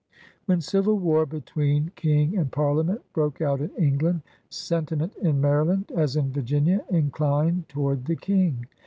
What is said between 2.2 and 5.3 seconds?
and Parliament broke out in England, sentiment